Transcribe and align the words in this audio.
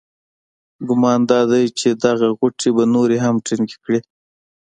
ګمان 0.87 1.19
دادی 1.29 1.65
چې 1.79 1.89
دغه 2.03 2.27
غوټې 2.37 2.69
به 2.75 2.83
نورې 2.93 3.17
هم 3.25 3.35
ټینګې 3.45 3.77
کړي. 3.83 3.99